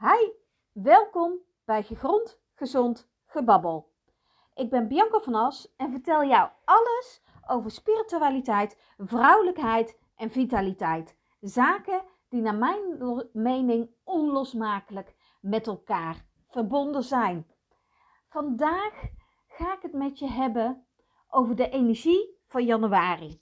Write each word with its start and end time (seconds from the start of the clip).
Hi, 0.00 0.30
welkom 0.72 1.38
bij 1.64 1.82
Gegrond 1.82 2.40
Gezond 2.54 3.08
Gebabbel. 3.26 3.92
Ik 4.54 4.70
ben 4.70 4.88
Bianca 4.88 5.20
van 5.20 5.34
As 5.34 5.74
en 5.76 5.90
vertel 5.90 6.24
jou 6.24 6.50
alles 6.64 7.22
over 7.46 7.70
spiritualiteit, 7.70 8.78
vrouwelijkheid 8.98 9.98
en 10.16 10.30
vitaliteit. 10.30 11.16
Zaken 11.40 12.02
die 12.28 12.40
naar 12.40 12.54
mijn 12.54 12.98
mening 13.32 13.90
onlosmakelijk 14.04 15.14
met 15.40 15.66
elkaar 15.66 16.24
verbonden 16.48 17.02
zijn. 17.02 17.46
Vandaag 18.28 19.08
ga 19.48 19.74
ik 19.74 19.82
het 19.82 19.92
met 19.92 20.18
je 20.18 20.28
hebben 20.28 20.86
over 21.28 21.56
de 21.56 21.68
energie 21.68 22.38
van 22.46 22.64
januari. 22.64 23.40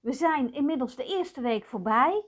We 0.00 0.12
zijn 0.12 0.52
inmiddels 0.52 0.96
de 0.96 1.04
eerste 1.04 1.40
week 1.40 1.64
voorbij 1.64 2.24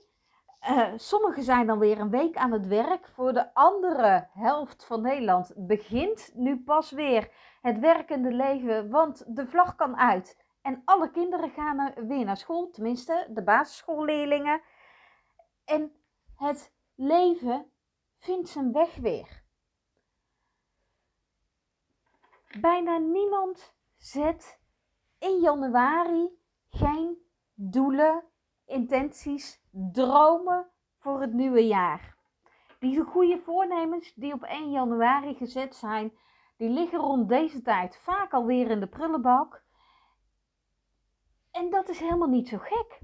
uh, 0.69 0.93
sommigen 0.95 1.43
zijn 1.43 1.67
dan 1.67 1.79
weer 1.79 1.99
een 1.99 2.09
week 2.09 2.35
aan 2.35 2.51
het 2.51 2.67
werk. 2.67 3.07
Voor 3.07 3.33
de 3.33 3.53
andere 3.53 4.27
helft 4.33 4.85
van 4.85 5.01
Nederland 5.01 5.53
begint 5.55 6.31
nu 6.33 6.63
pas 6.63 6.91
weer 6.91 7.31
het 7.61 7.79
werkende 7.79 8.31
leven, 8.31 8.89
want 8.89 9.35
de 9.35 9.47
vlag 9.47 9.75
kan 9.75 9.97
uit. 9.97 10.41
En 10.61 10.81
alle 10.85 11.11
kinderen 11.11 11.49
gaan 11.49 11.93
weer 12.07 12.25
naar 12.25 12.37
school, 12.37 12.69
tenminste 12.69 13.27
de 13.29 13.43
basisschoolleerlingen. 13.43 14.61
En 15.65 15.91
het 16.35 16.73
leven 16.95 17.71
vindt 18.19 18.49
zijn 18.49 18.71
weg 18.71 18.95
weer. 18.95 19.43
Bijna 22.61 22.97
niemand 22.97 23.73
zet 23.97 24.59
in 25.19 25.39
januari 25.39 26.29
geen 26.69 27.17
doelen 27.53 28.23
intenties, 28.65 29.62
dromen 29.73 30.69
voor 30.97 31.21
het 31.21 31.33
nieuwe 31.33 31.67
jaar. 31.67 32.15
Die 32.79 33.01
goede 33.01 33.39
voornemens 33.39 34.13
die 34.13 34.33
op 34.33 34.43
1 34.43 34.71
januari 34.71 35.35
gezet 35.35 35.75
zijn, 35.75 36.17
die 36.57 36.69
liggen 36.69 36.99
rond 36.99 37.29
deze 37.29 37.61
tijd 37.61 37.97
vaak 37.97 38.33
alweer 38.33 38.69
in 38.69 38.79
de 38.79 38.87
prullenbak. 38.87 39.63
En 41.51 41.69
dat 41.69 41.89
is 41.89 41.99
helemaal 41.99 42.27
niet 42.27 42.47
zo 42.47 42.57
gek. 42.57 42.99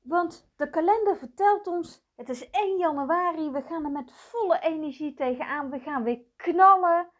Want 0.00 0.50
de 0.56 0.70
kalender 0.70 1.16
vertelt 1.16 1.66
ons, 1.66 2.06
het 2.16 2.28
is 2.28 2.50
1 2.50 2.78
januari, 2.78 3.50
we 3.50 3.62
gaan 3.62 3.84
er 3.84 3.90
met 3.90 4.12
volle 4.12 4.60
energie 4.60 5.14
tegenaan, 5.14 5.70
we 5.70 5.78
gaan 5.78 6.02
weer 6.02 6.20
knallen. 6.36 7.10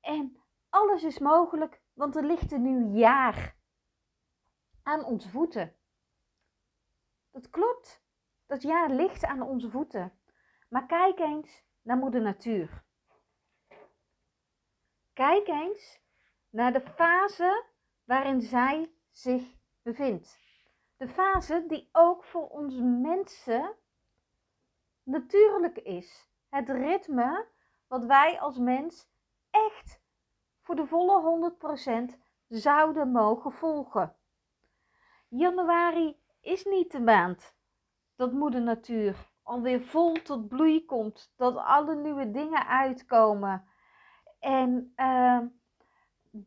En 0.00 0.36
alles 0.68 1.02
is 1.02 1.18
mogelijk, 1.18 1.82
want 1.92 2.16
er 2.16 2.24
ligt 2.24 2.52
een 2.52 2.62
nieuw 2.62 2.96
jaar 2.96 3.56
aan 4.82 5.04
onze 5.04 5.28
voeten. 5.28 5.76
Dat 7.34 7.50
klopt. 7.50 8.02
Dat 8.46 8.62
jaar 8.62 8.90
ligt 8.90 9.24
aan 9.24 9.42
onze 9.42 9.70
voeten. 9.70 10.12
Maar 10.68 10.86
kijk 10.86 11.18
eens 11.18 11.64
naar 11.82 11.96
moeder 11.96 12.20
natuur. 12.20 12.84
Kijk 15.12 15.48
eens 15.48 16.00
naar 16.50 16.72
de 16.72 16.80
fase 16.80 17.64
waarin 18.04 18.40
zij 18.40 18.94
zich 19.10 19.54
bevindt. 19.82 20.38
De 20.96 21.08
fase 21.08 21.64
die 21.66 21.88
ook 21.92 22.24
voor 22.24 22.48
ons 22.48 22.74
mensen 22.80 23.74
natuurlijk 25.02 25.78
is. 25.78 26.28
Het 26.48 26.68
ritme 26.68 27.46
wat 27.86 28.04
wij 28.04 28.40
als 28.40 28.58
mens 28.58 29.08
echt 29.50 30.00
voor 30.62 30.76
de 30.76 30.86
volle 30.86 31.52
100% 32.12 32.18
zouden 32.48 33.10
mogen 33.10 33.52
volgen. 33.52 34.16
Januari 35.28 36.22
is 36.44 36.64
niet 36.64 36.92
de 36.92 37.00
maand 37.00 37.56
dat 38.16 38.32
moeder 38.32 38.62
natuur 38.62 39.32
alweer 39.44 39.80
vol 39.80 40.12
tot 40.12 40.48
bloei 40.48 40.84
komt. 40.84 41.32
Dat 41.36 41.56
alle 41.56 41.94
nieuwe 41.94 42.30
dingen 42.30 42.66
uitkomen. 42.66 43.64
En 44.38 44.92
uh, 44.96 45.40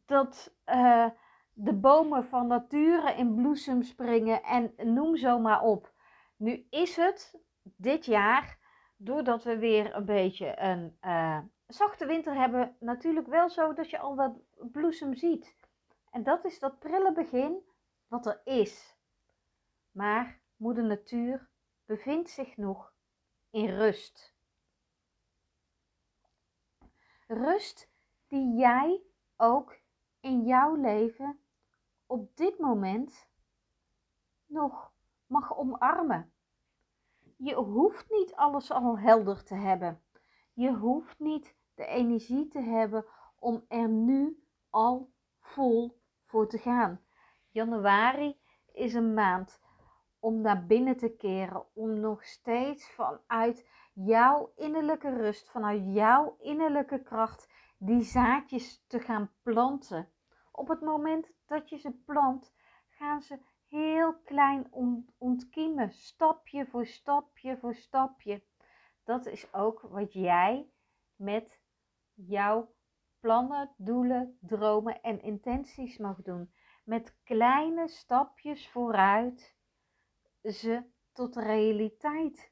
dat 0.06 0.56
uh, 0.66 1.10
de 1.54 1.74
bomen 1.74 2.26
van 2.26 2.48
nature 2.48 3.14
in 3.14 3.36
bloesem 3.36 3.84
springen 3.84 4.44
en 4.44 4.74
noem 4.94 5.16
zo 5.16 5.40
maar 5.40 5.62
op. 5.62 5.94
Nu 6.36 6.68
is 6.70 6.96
het 6.96 7.40
dit 7.64 8.06
jaar, 8.06 8.58
doordat 8.98 9.44
we 9.44 9.58
weer 9.58 9.96
een 9.96 10.06
beetje 10.06 10.60
een 10.60 10.98
uh, 11.02 11.40
zachte 11.68 12.06
winter 12.06 12.36
hebben, 12.36 12.76
natuurlijk 12.80 13.28
wel 13.28 13.50
zo 13.50 13.74
dat 13.74 13.90
je 13.90 14.00
al 14.00 14.16
wat 14.16 14.40
bloesem 14.72 15.16
ziet. 15.16 15.56
En 16.12 16.24
dat 16.24 16.46
is 16.46 16.60
dat 16.60 16.80
prille 16.80 17.12
begin 17.12 17.62
wat 18.08 18.26
er 18.26 18.42
is. 18.44 18.97
Maar 19.98 20.40
moeder 20.56 20.84
natuur 20.84 21.50
bevindt 21.86 22.30
zich 22.30 22.58
nog 22.58 22.94
in 23.50 23.70
rust. 23.70 24.36
Rust 27.28 27.90
die 28.28 28.56
jij 28.56 29.02
ook 29.36 29.80
in 30.20 30.46
jouw 30.46 30.76
leven 30.76 31.40
op 32.06 32.36
dit 32.36 32.60
moment 32.60 33.30
nog 34.46 34.94
mag 35.26 35.58
omarmen. 35.58 36.34
Je 37.38 37.56
hoeft 37.56 38.10
niet 38.10 38.36
alles 38.36 38.72
al 38.72 39.00
helder 39.00 39.44
te 39.44 39.56
hebben. 39.56 40.04
Je 40.54 40.74
hoeft 40.74 41.20
niet 41.20 41.56
de 41.76 41.86
energie 41.86 42.48
te 42.48 42.62
hebben 42.62 43.06
om 43.40 43.66
er 43.68 43.90
nu 43.90 44.44
al 44.70 45.12
vol 45.40 46.02
voor 46.26 46.48
te 46.48 46.58
gaan. 46.58 47.02
Januari 47.50 48.40
is 48.74 48.94
een 48.94 49.14
maand 49.14 49.66
om 50.20 50.42
naar 50.42 50.66
binnen 50.66 50.98
te 50.98 51.16
keren, 51.16 51.66
om 51.74 52.00
nog 52.00 52.24
steeds 52.24 52.90
vanuit 52.92 53.68
jouw 53.94 54.52
innerlijke 54.56 55.10
rust, 55.10 55.50
vanuit 55.50 55.94
jouw 55.94 56.36
innerlijke 56.40 57.04
kracht, 57.04 57.50
die 57.78 58.02
zaadjes 58.02 58.84
te 58.88 59.00
gaan 59.00 59.32
planten. 59.42 60.10
Op 60.52 60.68
het 60.68 60.82
moment 60.82 61.32
dat 61.46 61.70
je 61.70 61.78
ze 61.78 61.92
plant, 62.06 62.56
gaan 62.90 63.22
ze 63.22 63.40
heel 63.68 64.14
klein 64.24 64.74
ontkiemen, 65.18 65.92
stapje 65.92 66.66
voor 66.66 66.86
stapje 66.86 67.58
voor 67.58 67.76
stapje. 67.76 68.44
Dat 69.04 69.26
is 69.26 69.54
ook 69.54 69.82
wat 69.82 70.14
jij 70.14 70.70
met 71.16 71.60
jouw 72.14 72.76
plannen, 73.20 73.72
doelen, 73.78 74.38
dromen 74.42 75.02
en 75.02 75.22
intenties 75.22 75.98
mag 75.98 76.22
doen. 76.22 76.54
Met 76.84 77.18
kleine 77.24 77.88
stapjes 77.88 78.70
vooruit 78.70 79.57
ze 80.52 80.84
tot 81.12 81.36
realiteit 81.36 82.52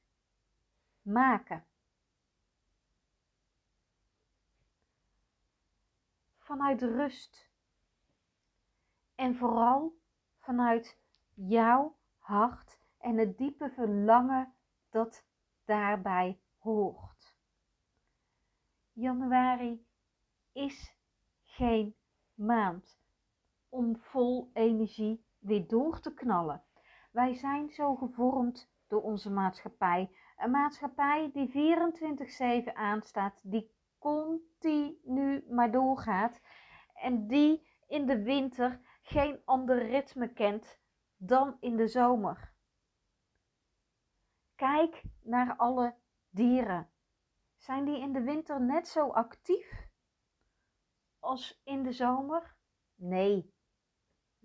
maken. 1.01 1.65
Vanuit 6.37 6.81
rust. 6.81 7.49
En 9.15 9.35
vooral 9.35 9.97
vanuit 10.39 10.99
jouw 11.33 11.97
hart 12.17 12.79
en 12.97 13.17
het 13.17 13.37
diepe 13.37 13.69
verlangen 13.69 14.53
dat 14.89 15.25
daarbij 15.65 16.39
hoort. 16.57 17.37
Januari 18.93 19.85
is 20.51 20.95
geen 21.43 21.95
maand 22.33 22.99
om 23.69 23.97
vol 23.97 24.49
energie 24.53 25.25
weer 25.39 25.67
door 25.67 25.99
te 25.99 26.13
knallen. 26.13 26.63
Wij 27.15 27.33
zijn 27.33 27.69
zo 27.69 27.95
gevormd 27.95 28.69
door 28.87 29.01
onze 29.01 29.31
maatschappij. 29.31 30.11
Een 30.37 30.51
maatschappij 30.51 31.31
die 31.33 31.77
24-7 32.69 32.73
aanstaat, 32.73 33.41
die 33.43 33.71
continu 33.99 35.45
maar 35.49 35.71
doorgaat 35.71 36.41
en 36.93 37.27
die 37.27 37.67
in 37.87 38.05
de 38.05 38.23
winter 38.23 38.79
geen 39.01 39.41
ander 39.45 39.85
ritme 39.87 40.33
kent 40.33 40.79
dan 41.17 41.57
in 41.59 41.75
de 41.75 41.87
zomer. 41.87 42.53
Kijk 44.55 45.03
naar 45.21 45.55
alle 45.55 45.95
dieren. 46.29 46.89
Zijn 47.57 47.85
die 47.85 47.99
in 47.99 48.13
de 48.13 48.21
winter 48.21 48.61
net 48.61 48.87
zo 48.87 49.09
actief 49.09 49.87
als 51.19 51.61
in 51.63 51.83
de 51.83 51.91
zomer? 51.91 52.55
Nee, 52.95 53.54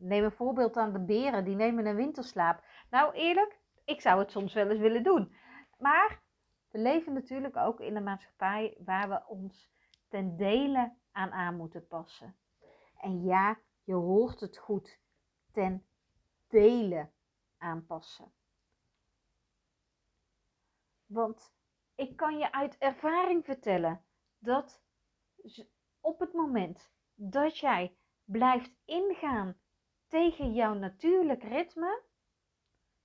Neem 0.00 0.24
een 0.24 0.32
voorbeeld 0.32 0.76
aan 0.76 0.92
de 0.92 1.00
beren, 1.04 1.44
die 1.44 1.54
nemen 1.54 1.86
een 1.86 1.96
winterslaap. 1.96 2.64
Nou 2.90 3.14
eerlijk, 3.14 3.58
ik 3.84 4.00
zou 4.00 4.18
het 4.18 4.30
soms 4.30 4.54
wel 4.54 4.68
eens 4.68 4.80
willen 4.80 5.02
doen. 5.02 5.34
Maar 5.78 6.22
we 6.70 6.78
leven 6.78 7.12
natuurlijk 7.12 7.56
ook 7.56 7.80
in 7.80 7.96
een 7.96 8.02
maatschappij 8.02 8.76
waar 8.84 9.08
we 9.08 9.22
ons 9.26 9.70
ten 10.08 10.36
dele 10.36 10.92
aan 11.12 11.30
aan 11.30 11.56
moeten 11.56 11.86
passen. 11.86 12.36
En 13.00 13.24
ja, 13.24 13.58
je 13.84 13.94
hoort 13.94 14.40
het 14.40 14.58
goed, 14.58 14.98
ten 15.52 15.86
dele 16.48 17.10
aanpassen. 17.58 18.32
Want 21.06 21.52
ik 21.94 22.16
kan 22.16 22.38
je 22.38 22.52
uit 22.52 22.78
ervaring 22.78 23.44
vertellen 23.44 24.04
dat 24.38 24.82
op 26.00 26.20
het 26.20 26.32
moment 26.32 26.92
dat 27.14 27.58
jij 27.58 27.96
blijft 28.24 28.72
ingaan 28.84 29.56
tegen 30.10 30.52
jouw 30.52 30.74
natuurlijk 30.74 31.42
ritme, 31.42 32.02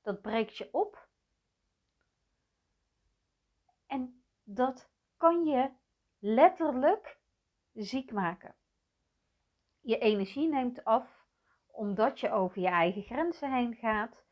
dat 0.02 0.22
breekt 0.22 0.58
je 0.58 0.70
op. 0.72 1.08
dat 4.46 4.90
kan 5.18 5.46
je 5.46 5.72
letterlijk 6.20 7.20
ziek 7.74 8.12
maken. 8.12 8.56
Je 9.82 9.98
energie 9.98 10.48
neemt 10.48 10.84
af 10.84 11.24
omdat 11.68 12.20
je 12.20 12.32
over 12.32 12.62
je 12.62 12.68
eigen 12.68 13.04
grenzen 13.04 13.54
heen 13.54 13.76
gaat. 13.76 14.24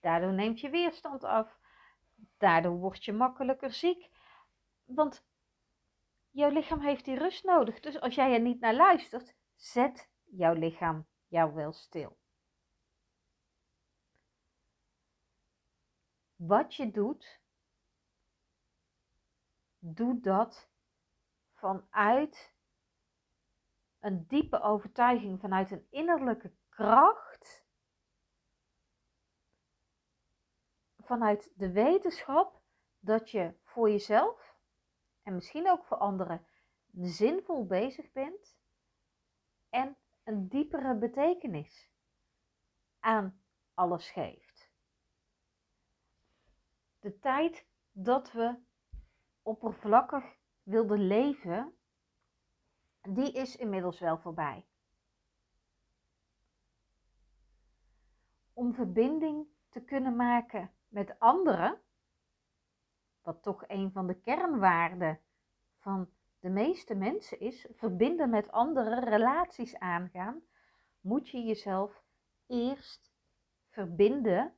Daardoor 0.00 0.32
neemt 0.32 0.60
je 0.60 0.70
weerstand 0.70 1.24
af. 1.24 1.58
Daardoor 2.38 2.76
word 2.76 3.04
je 3.04 3.12
makkelijker 3.12 3.72
ziek. 3.72 4.10
Want 4.84 5.26
jouw 6.30 6.50
lichaam 6.50 6.80
heeft 6.80 7.04
die 7.04 7.18
rust 7.18 7.44
nodig. 7.44 7.80
Dus 7.80 8.00
als 8.00 8.14
jij 8.14 8.32
er 8.32 8.40
niet 8.40 8.60
naar 8.60 8.74
luistert, 8.74 9.34
zet 9.54 10.10
jouw 10.24 10.54
lichaam 10.54 11.06
jou 11.28 11.54
wel 11.54 11.72
stil. 11.72 12.18
Wat 16.40 16.74
je 16.74 16.90
doet, 16.90 17.40
doe 19.78 20.20
dat 20.20 20.70
vanuit 21.54 22.54
een 23.98 24.26
diepe 24.26 24.60
overtuiging, 24.60 25.40
vanuit 25.40 25.70
een 25.70 25.86
innerlijke 25.90 26.52
kracht, 26.68 27.64
vanuit 30.96 31.52
de 31.54 31.72
wetenschap 31.72 32.62
dat 32.98 33.30
je 33.30 33.54
voor 33.64 33.90
jezelf 33.90 34.56
en 35.22 35.34
misschien 35.34 35.70
ook 35.70 35.84
voor 35.84 35.96
anderen 35.96 36.46
zinvol 36.92 37.66
bezig 37.66 38.12
bent 38.12 38.58
en 39.68 39.96
een 40.24 40.48
diepere 40.48 40.94
betekenis 40.94 41.90
aan 42.98 43.42
alles 43.74 44.10
geeft. 44.10 44.49
De 47.00 47.18
tijd 47.18 47.66
dat 47.92 48.32
we 48.32 48.58
oppervlakkig 49.42 50.24
wilden 50.62 51.06
leven, 51.06 51.74
die 53.00 53.32
is 53.32 53.56
inmiddels 53.56 54.00
wel 54.00 54.18
voorbij. 54.18 54.66
Om 58.52 58.74
verbinding 58.74 59.46
te 59.68 59.80
kunnen 59.84 60.16
maken 60.16 60.70
met 60.88 61.18
anderen, 61.18 61.80
wat 63.22 63.42
toch 63.42 63.64
een 63.66 63.92
van 63.92 64.06
de 64.06 64.20
kernwaarden 64.20 65.20
van 65.78 66.10
de 66.38 66.48
meeste 66.48 66.94
mensen 66.94 67.40
is, 67.40 67.66
verbinden 67.70 68.30
met 68.30 68.52
anderen, 68.52 69.04
relaties 69.04 69.78
aangaan, 69.78 70.42
moet 71.00 71.28
je 71.28 71.42
jezelf 71.42 72.02
eerst 72.46 73.12
verbinden 73.68 74.54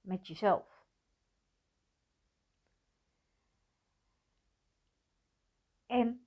met 0.00 0.26
jezelf. 0.26 0.77
En 5.88 6.26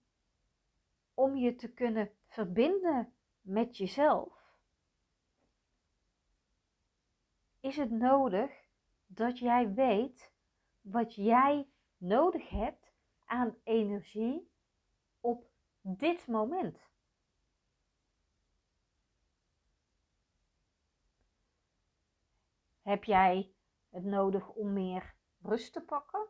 om 1.13 1.35
je 1.35 1.55
te 1.55 1.73
kunnen 1.73 2.11
verbinden 2.27 3.13
met 3.41 3.77
jezelf, 3.77 4.55
is 7.59 7.77
het 7.77 7.91
nodig 7.91 8.51
dat 9.05 9.39
jij 9.39 9.73
weet 9.73 10.31
wat 10.81 11.15
jij 11.15 11.69
nodig 11.97 12.49
hebt 12.49 12.91
aan 13.25 13.55
energie 13.63 14.51
op 15.19 15.49
dit 15.81 16.27
moment. 16.27 16.79
Heb 22.81 23.03
jij 23.03 23.53
het 23.89 24.03
nodig 24.03 24.49
om 24.49 24.73
meer 24.73 25.15
rust 25.41 25.73
te 25.73 25.81
pakken? 25.81 26.27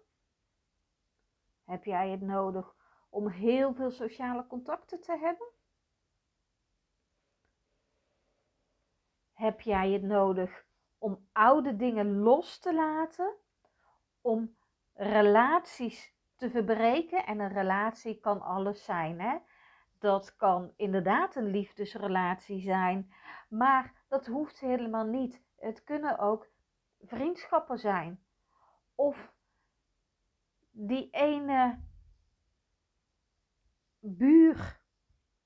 Heb 1.64 1.84
jij 1.84 2.10
het 2.10 2.22
nodig 2.22 2.81
om 3.12 3.28
heel 3.28 3.74
veel 3.74 3.92
sociale 3.92 4.48
contacten 4.48 5.02
te 5.02 5.18
hebben? 5.18 5.48
Heb 9.34 9.62
jij 9.62 9.92
het 9.92 10.04
nodig 10.04 10.66
om 10.98 11.28
oude 11.32 11.76
dingen 11.76 12.20
los 12.20 12.60
te 12.60 12.74
laten? 12.74 13.36
Om 14.22 14.56
relaties 14.94 16.16
te 16.36 16.50
verbreken? 16.50 17.26
En 17.26 17.40
een 17.40 17.54
relatie 17.54 18.20
kan 18.20 18.42
alles 18.42 18.84
zijn. 18.84 19.20
Hè? 19.20 19.38
Dat 20.00 20.36
kan 20.36 20.74
inderdaad 20.76 21.36
een 21.36 21.52
liefdesrelatie 21.52 22.62
zijn, 22.62 23.14
maar 23.50 23.94
dat 24.08 24.26
hoeft 24.26 24.60
helemaal 24.60 25.06
niet. 25.06 25.44
Het 25.56 25.84
kunnen 25.84 26.18
ook 26.20 26.50
vriendschappen 27.02 27.80
zijn. 27.80 28.24
Of 28.96 29.34
die 30.72 31.10
ene 31.10 31.80
buur, 34.02 34.80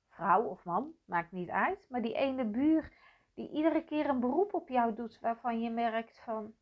vrouw 0.10 0.44
of 0.44 0.66
man, 0.66 0.94
maakt 1.06 1.31
niet 1.31 1.50
uit, 1.50 1.80
maar 1.90 2.02
die 2.02 2.13
ene 2.13 2.46
buur 2.46 2.94
die 3.34 3.50
iedere 3.50 3.84
keer 3.84 4.10
een 4.10 4.19
beroep 4.19 4.54
op 4.54 4.69
jou 4.69 4.96
doet 4.96 5.19
waarvan 5.19 5.62
je 5.62 5.69
merkt 5.69 6.19
van, 6.19 6.56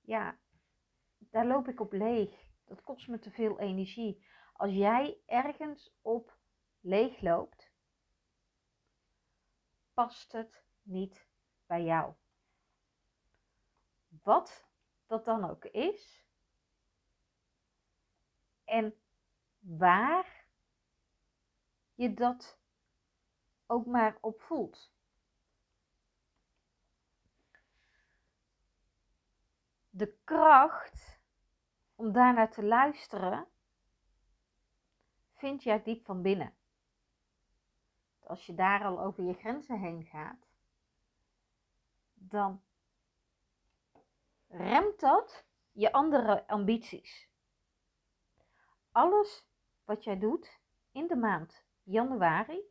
ja, 0.00 0.38
daar 1.18 1.46
loop 1.46 1.68
ik 1.68 1.80
op 1.80 1.92
leeg. 1.92 2.46
Dat 2.64 2.82
kost 2.82 3.08
me 3.08 3.18
te 3.18 3.30
veel 3.30 3.58
energie. 3.58 4.26
Als 4.52 4.72
jij 4.72 5.18
ergens 5.26 5.96
op 6.02 6.36
leeg 6.80 7.20
loopt, 7.20 7.72
past 9.94 10.32
het 10.32 10.62
niet 10.82 11.26
bij 11.66 11.84
jou. 11.84 12.14
Wat 14.22 14.66
dat 15.06 15.24
dan 15.24 15.50
ook 15.50 15.64
is 15.64 16.24
en 18.64 18.94
waar 19.58 20.37
je 21.98 22.14
dat 22.14 22.58
ook 23.66 23.86
maar 23.86 24.18
op 24.20 24.40
voelt. 24.40 24.92
De 29.90 30.18
kracht 30.24 31.20
om 31.94 32.12
daarnaar 32.12 32.50
te 32.50 32.64
luisteren 32.64 33.48
vind 35.34 35.62
jij 35.62 35.82
diep 35.82 36.04
van 36.04 36.22
binnen. 36.22 36.54
Als 38.20 38.46
je 38.46 38.54
daar 38.54 38.84
al 38.84 39.00
over 39.00 39.24
je 39.24 39.34
grenzen 39.34 39.78
heen 39.78 40.04
gaat, 40.04 40.48
dan 42.14 42.62
remt 44.48 45.00
dat 45.00 45.44
je 45.72 45.92
andere 45.92 46.46
ambities. 46.46 47.28
Alles 48.92 49.46
wat 49.84 50.04
jij 50.04 50.18
doet 50.18 50.60
in 50.92 51.06
de 51.06 51.16
maand 51.16 51.66
januari 51.88 52.62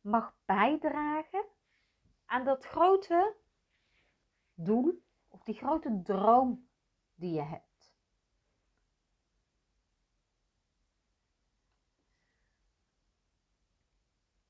mag 0.00 0.36
bijdragen 0.44 1.44
aan 2.24 2.44
dat 2.44 2.64
grote 2.64 3.36
doel 4.54 5.02
of 5.28 5.42
die 5.42 5.54
grote 5.54 6.00
droom 6.02 6.68
die 7.14 7.32
je 7.32 7.42
hebt. 7.42 7.94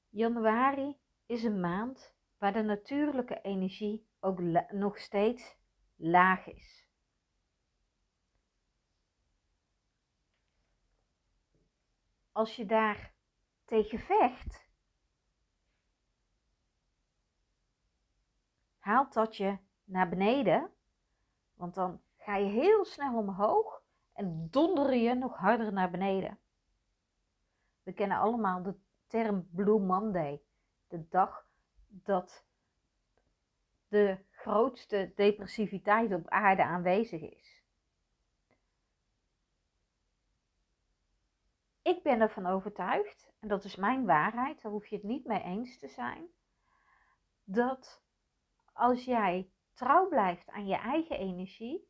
Januari 0.08 0.96
is 1.26 1.42
een 1.44 1.61
maand 1.61 2.14
waar 2.38 2.52
de 2.52 2.62
natuurlijke 2.62 3.40
energie 3.40 4.06
ook 4.20 4.40
nog 4.70 4.99
steeds 4.99 5.56
laag 5.96 6.46
is. 6.46 6.85
Als 12.32 12.56
je 12.56 12.66
daar 12.66 13.15
tegen 13.66 13.99
vecht, 13.99 14.64
haalt 18.78 19.12
dat 19.12 19.37
je 19.37 19.58
naar 19.85 20.08
beneden, 20.08 20.70
want 21.54 21.75
dan 21.75 22.00
ga 22.16 22.37
je 22.37 22.46
heel 22.46 22.85
snel 22.85 23.16
omhoog 23.16 23.82
en 24.12 24.49
donder 24.50 24.94
je 24.94 25.14
nog 25.14 25.37
harder 25.37 25.73
naar 25.73 25.90
beneden. 25.90 26.38
We 27.82 27.92
kennen 27.92 28.18
allemaal 28.18 28.62
de 28.62 28.75
term 29.06 29.49
Blue 29.50 29.80
Monday, 29.80 30.42
de 30.88 31.08
dag 31.08 31.46
dat 31.87 32.44
de 33.88 34.18
grootste 34.30 35.12
depressiviteit 35.14 36.12
op 36.12 36.28
aarde 36.28 36.64
aanwezig 36.64 37.20
is. 37.20 37.55
Ik 41.87 42.02
ben 42.02 42.21
ervan 42.21 42.47
overtuigd, 42.47 43.33
en 43.40 43.49
dat 43.49 43.64
is 43.64 43.76
mijn 43.76 44.07
waarheid, 44.07 44.62
daar 44.62 44.73
hoef 44.73 44.87
je 44.87 44.97
het 44.97 45.05
niet 45.05 45.25
mee 45.25 45.43
eens 45.43 45.78
te 45.78 45.88
zijn, 45.88 46.28
dat 47.45 48.02
als 48.73 49.05
jij 49.05 49.50
trouw 49.75 50.09
blijft 50.09 50.50
aan 50.50 50.66
je 50.66 50.76
eigen 50.76 51.19
energie 51.19 51.88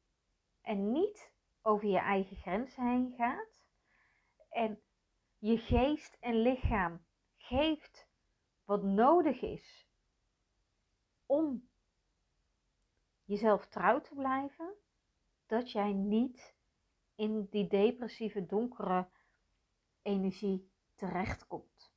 en 0.62 0.92
niet 0.92 1.32
over 1.62 1.88
je 1.88 1.98
eigen 1.98 2.36
grenzen 2.36 2.88
heen 2.88 3.14
gaat 3.16 3.62
en 4.48 4.82
je 5.38 5.58
geest 5.58 6.16
en 6.20 6.34
lichaam 6.34 7.06
geeft 7.36 8.08
wat 8.64 8.82
nodig 8.82 9.40
is 9.42 9.88
om 11.26 11.68
jezelf 13.24 13.66
trouw 13.66 14.00
te 14.00 14.14
blijven, 14.14 14.74
dat 15.46 15.72
jij 15.72 15.92
niet 15.92 16.54
in 17.14 17.46
die 17.50 17.66
depressieve, 17.68 18.46
donkere 18.46 19.08
energie 20.06 20.70
terechtkomt. 20.94 21.92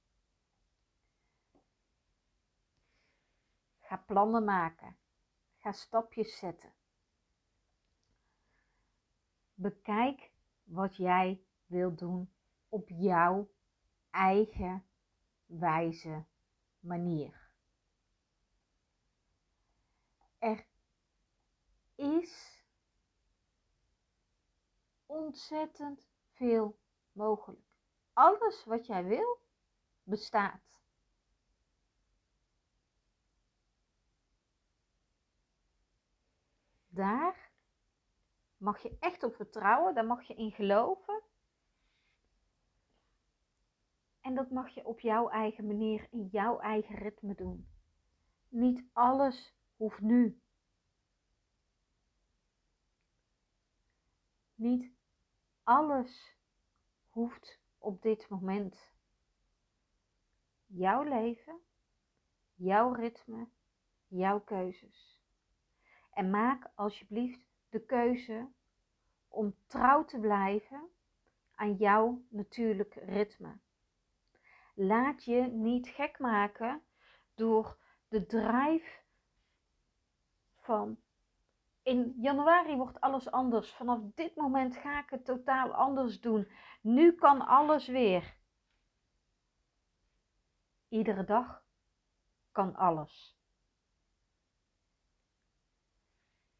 Ga 3.79 3.97
plannen 3.97 4.43
maken. 4.43 4.97
Ga 5.57 5.71
stapjes 5.71 6.37
zetten. 6.37 6.73
Bekijk 9.53 10.31
wat 10.63 10.95
jij 10.95 11.43
wilt 11.65 11.99
doen 11.99 12.33
op 12.69 12.89
jouw 12.89 13.49
eigen 14.09 14.85
wijze 15.45 16.25
manier. 16.79 17.49
Er 20.37 20.65
is 21.95 22.63
ontzettend 25.05 26.07
veel 26.31 26.79
mogelijk. 27.11 27.68
Alles 28.19 28.63
wat 28.65 28.85
jij 28.85 29.03
wil, 29.03 29.39
bestaat. 30.03 30.79
Daar 36.87 37.51
mag 38.57 38.81
je 38.81 38.97
echt 38.99 39.23
op 39.23 39.35
vertrouwen, 39.35 39.95
daar 39.95 40.05
mag 40.05 40.23
je 40.23 40.35
in 40.35 40.51
geloven. 40.51 41.21
En 44.21 44.35
dat 44.35 44.49
mag 44.49 44.69
je 44.69 44.85
op 44.85 44.99
jouw 44.99 45.29
eigen 45.29 45.67
manier, 45.67 46.07
in 46.11 46.25
jouw 46.25 46.59
eigen 46.59 46.95
ritme 46.95 47.35
doen. 47.35 47.67
Niet 48.47 48.85
alles 48.93 49.53
hoeft 49.75 49.99
nu. 49.99 50.41
Niet 54.55 54.91
alles 55.63 56.35
hoeft 57.09 57.59
op 57.79 58.01
dit 58.01 58.29
moment. 58.29 58.93
Jouw 60.65 61.03
leven, 61.03 61.59
jouw 62.55 62.93
ritme, 62.93 63.47
jouw 64.07 64.39
keuzes. 64.39 65.21
En 66.13 66.29
maak 66.29 66.71
alsjeblieft 66.75 67.41
de 67.69 67.85
keuze 67.85 68.47
om 69.27 69.55
trouw 69.65 70.05
te 70.05 70.19
blijven 70.19 70.89
aan 71.55 71.75
jouw 71.75 72.21
natuurlijk 72.29 72.93
ritme. 72.93 73.57
Laat 74.73 75.23
je 75.23 75.41
niet 75.41 75.87
gek 75.87 76.19
maken 76.19 76.81
door 77.35 77.77
de 78.07 78.25
drijf 78.25 79.03
van 80.55 80.97
in 81.89 82.13
januari 82.17 82.75
wordt 82.75 83.01
alles 83.01 83.31
anders. 83.31 83.71
Vanaf 83.73 83.99
dit 84.15 84.35
moment 84.35 84.75
ga 84.75 84.99
ik 84.99 85.09
het 85.09 85.25
totaal 85.25 85.73
anders 85.73 86.21
doen. 86.21 86.47
Nu 86.81 87.15
kan 87.15 87.41
alles 87.41 87.87
weer. 87.87 88.35
Iedere 90.87 91.23
dag 91.23 91.63
kan 92.51 92.75
alles. 92.75 93.37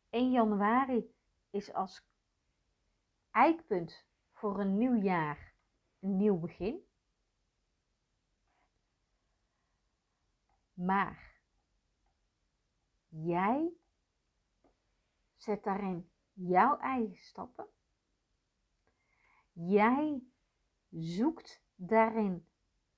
1 0.09 0.31
januari 0.31 1.13
is 1.49 1.73
als 1.73 2.07
eikpunt 3.31 4.05
voor 4.33 4.59
een 4.59 4.77
nieuw 4.77 4.95
jaar 4.95 5.53
een 5.99 6.17
nieuw 6.17 6.39
begin. 6.39 6.87
Maar 10.73 11.41
jij 13.07 13.78
zet 15.41 15.63
daarin 15.63 16.09
jouw 16.33 16.77
eigen 16.77 17.17
stappen. 17.17 17.67
Jij 19.51 20.23
zoekt 20.89 21.61
daarin 21.75 22.47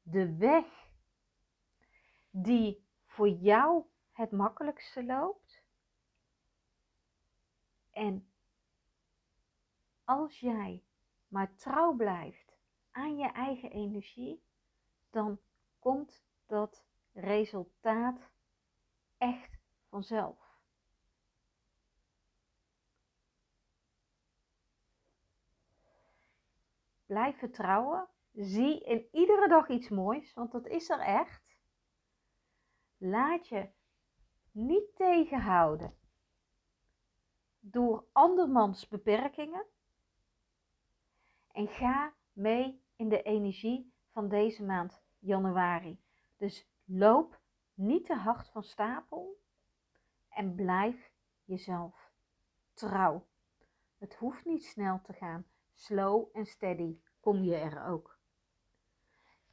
de 0.02 0.36
weg 0.36 0.90
die 2.30 2.86
voor 3.06 3.30
jou 3.30 3.86
het 4.12 4.32
makkelijkste 4.32 5.04
loopt. 5.06 5.64
En 7.92 8.32
als 10.04 10.40
jij 10.40 10.84
maar 11.28 11.56
trouw 11.56 11.94
blijft 11.94 12.58
aan 12.92 13.18
je 13.18 13.32
eigen 13.32 13.72
energie, 13.72 14.44
dan 15.10 15.40
komt 15.80 16.24
dat 16.46 16.84
resultaat 17.12 18.30
echt 19.18 19.58
vanzelf. 19.90 20.41
Blijf 27.12 27.38
vertrouwen. 27.38 28.08
Zie 28.34 28.84
in 28.84 29.08
iedere 29.12 29.48
dag 29.48 29.70
iets 29.70 29.90
moois, 29.90 30.34
want 30.34 30.52
dat 30.52 30.68
is 30.68 30.90
er 30.90 31.00
echt. 31.00 31.58
Laat 32.98 33.48
je 33.48 33.70
niet 34.52 34.96
tegenhouden 34.96 35.98
door 37.60 38.06
andermans 38.12 38.88
beperkingen. 38.88 39.66
En 41.52 41.68
ga 41.68 42.14
mee 42.34 42.84
in 42.96 43.10
de 43.10 43.22
energie 43.22 43.94
van 44.12 44.30
deze 44.30 44.64
maand 44.64 45.02
januari. 45.20 46.02
Dus 46.38 46.68
loop 46.86 47.40
niet 47.74 48.06
te 48.06 48.16
hard 48.16 48.50
van 48.50 48.64
stapel 48.64 49.42
en 50.30 50.56
blijf 50.56 51.12
jezelf 51.44 52.12
trouw. 52.74 53.28
Het 53.98 54.16
hoeft 54.16 54.46
niet 54.46 54.66
snel 54.66 55.02
te 55.02 55.14
gaan. 55.14 55.51
Slow 55.82 56.30
en 56.34 56.46
steady 56.46 57.00
kom 57.20 57.44
je 57.44 57.56
er 57.56 57.86
ook. 57.86 58.18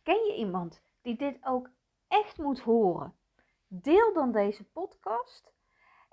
Ken 0.02 0.24
je 0.26 0.34
iemand 0.36 0.82
die 1.02 1.16
dit 1.16 1.38
ook 1.44 1.70
echt 2.08 2.38
moet 2.38 2.60
horen? 2.60 3.16
Deel 3.66 4.12
dan 4.12 4.32
deze 4.32 4.64
podcast. 4.64 5.52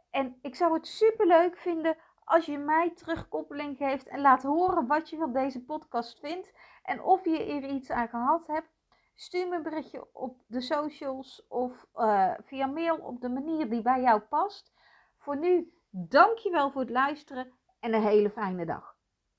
En 0.10 0.39
ik 0.41 0.55
zou 0.55 0.74
het 0.74 0.88
super 0.88 1.27
leuk 1.27 1.57
vinden 1.57 1.98
als 2.24 2.45
je 2.45 2.57
mij 2.57 2.89
terugkoppeling 2.89 3.77
geeft 3.77 4.07
en 4.07 4.22
laat 4.22 4.43
horen 4.43 4.88
wat 4.88 5.10
je 5.10 5.17
van 5.17 5.34
deze 5.34 5.65
podcast 5.65 6.19
vindt. 6.19 6.51
En 6.84 7.01
of 7.01 7.25
je 7.25 7.43
er 7.43 7.63
iets 7.63 7.89
aan 7.89 8.10
gehad 8.10 8.48
hebt. 8.48 8.69
Stuur 9.15 9.48
me 9.48 9.55
een 9.55 9.63
berichtje 9.63 10.07
op 10.13 10.43
de 10.48 10.62
socials 10.62 11.48
of 11.48 11.86
uh, 11.95 12.34
via 12.43 12.65
mail 12.65 12.98
op 12.98 13.22
de 13.22 13.29
manier 13.29 13.69
die 13.69 13.81
bij 13.81 14.01
jou 14.01 14.19
past. 14.19 14.74
Voor 15.17 15.38
nu, 15.38 15.74
dankjewel 15.89 16.72
voor 16.72 16.81
het 16.81 16.89
luisteren 16.89 17.53
en 17.79 17.93
een 17.93 18.03
hele 18.03 18.29
fijne 18.29 18.65
dag. 18.65 18.94